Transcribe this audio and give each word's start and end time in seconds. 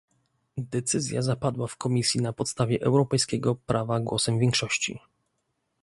Decyzja 0.57 1.21
zapadła 1.21 1.67
w 1.67 1.77
Komisji 1.77 2.21
na 2.21 2.33
podstawie 2.33 2.81
europejskiego 2.81 3.55
prawa 3.55 3.99
głosem 3.99 4.39
większości 4.39 4.99